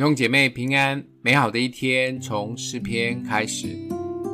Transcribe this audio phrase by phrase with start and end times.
[0.00, 3.76] 弟兄姐妹平安，美好的一天从诗篇开始。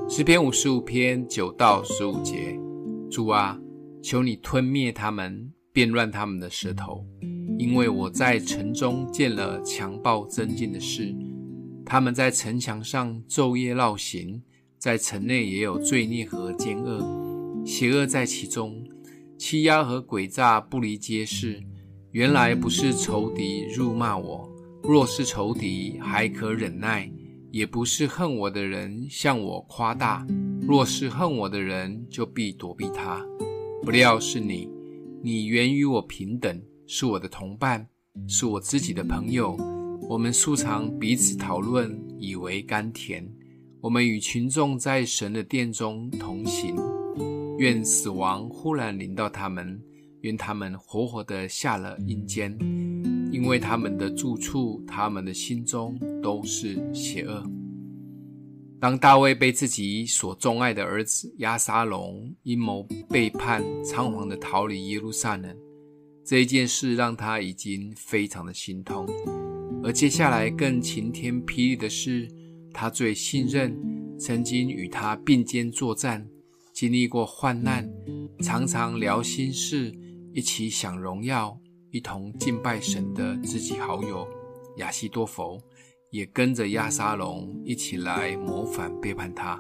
[0.09, 2.57] 诗篇五十五篇九到十五节：
[3.11, 3.59] 主啊，
[4.01, 7.05] 求你吞灭他们，变乱他们的舌头，
[7.59, 11.13] 因为我在城中见了强暴增进的事。
[11.85, 14.41] 他们在城墙上昼夜绕行，
[14.79, 17.05] 在城内也有罪孽和奸恶，
[17.67, 18.87] 邪恶在其中，
[19.37, 21.61] 欺压和诡诈不离街市。
[22.13, 24.49] 原来不是仇敌辱骂我。
[24.89, 27.11] 若是仇敌，还可忍耐；
[27.51, 30.25] 也不是恨我的人向我夸大。
[30.61, 33.21] 若是恨我的人，就必躲避他。
[33.83, 34.71] 不料是你，
[35.23, 37.85] 你原与我平等，是我的同伴，
[38.29, 39.57] 是我自己的朋友。
[40.09, 43.29] 我们素常彼此讨论，以为甘甜。
[43.81, 46.77] 我们与群众在神的殿中同行。
[47.59, 49.81] 愿死亡忽然临到他们，
[50.21, 52.57] 愿他们活活的下了阴间。
[53.37, 57.45] 因为他们的住处，他们的心中都是邪恶。
[58.81, 65.55] 当大卫被自己所钟爱的儿子押沙龙阴谋背叛，仓皇的逃离耶路撒冷，
[66.25, 69.07] 这一件事让他已经非常的心痛。
[69.85, 72.27] 而接下来更晴天霹雳的是，
[72.73, 73.79] 他最信任、
[74.19, 76.27] 曾经与他并肩作战、
[76.73, 77.87] 经历过患难、
[78.41, 79.93] 常常聊心事、
[80.33, 81.61] 一起享荣耀。
[81.97, 84.29] 一同敬拜神的知己好友
[84.77, 85.59] 亚西多弗，
[86.11, 89.59] 也跟着亚沙龙一起来谋反背叛他。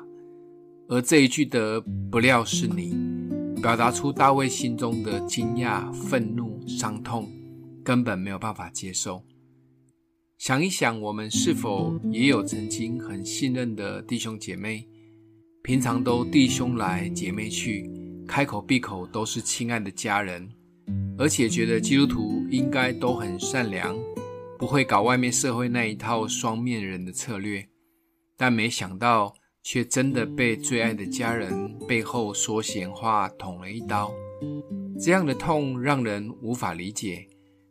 [0.86, 1.80] 而这一句的
[2.12, 2.94] “不料是你”，
[3.62, 7.26] 表达出大卫心中的惊讶、愤怒、伤痛，
[7.82, 9.22] 根本没有办法接受。
[10.36, 14.86] 想一想，我们是否也有曾经很信任的弟兄姐妹，
[15.62, 17.90] 平常都弟兄来姐妹去，
[18.28, 20.46] 开口闭口都是亲爱的家人。
[21.18, 23.96] 而且觉得基督徒应该都很善良，
[24.58, 27.66] 不会搞外面社会那一套双面人的策略，
[28.36, 34.12] 但没想到却真的被最爱的家人背后说闲话捅了一刀。
[35.00, 37.26] 这样的痛让人无法理解，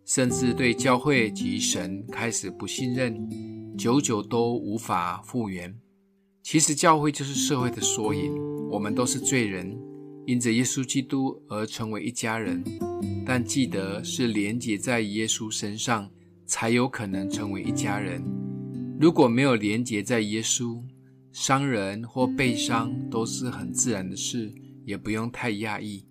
[0.05, 3.29] 甚至对教会及神开始不信任，
[3.77, 5.73] 久久都无法复原。
[6.41, 8.33] 其实教会就是社会的缩影，
[8.69, 9.75] 我们都是罪人，
[10.25, 12.63] 因着耶稣基督而成为一家人。
[13.25, 16.09] 但记得是连结在耶稣身上，
[16.45, 18.23] 才有可能成为一家人。
[18.99, 20.81] 如果没有连结在耶稣，
[21.31, 24.53] 伤人或被伤都是很自然的事，
[24.85, 26.05] 也不用太讶异。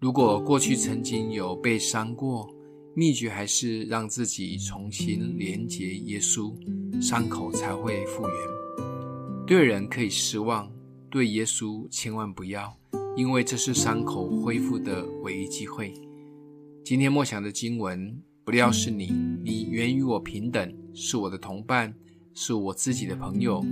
[0.00, 2.52] 如果过去曾经有被伤过，
[2.94, 6.52] 秘诀还是让自己重新连结耶稣，
[7.00, 9.46] 伤口才会复原。
[9.46, 10.70] 对人可以失望，
[11.08, 12.76] 对耶稣千万不要，
[13.14, 15.92] 因为这是伤口恢复的唯一机会。
[16.82, 19.12] 今天默想的经文，不料是你，
[19.44, 21.94] 你原与我平等，是我的同伴，
[22.32, 23.62] 是我自己的朋友。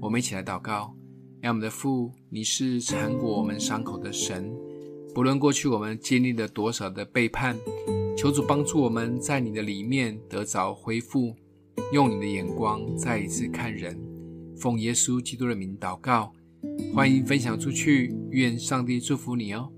[0.00, 0.92] 我们一起来祷告，
[1.40, 4.52] 让我们的父，你是缠裹我们伤口的神。
[5.14, 7.56] 不论过去我们经历了多少的背叛，
[8.16, 11.36] 求主帮助我们在你的里面得着恢复，
[11.92, 13.96] 用你的眼光再一次看人。
[14.56, 16.32] 奉耶稣基督的名祷告，
[16.94, 19.72] 欢迎分享出去，愿上帝祝福你哦。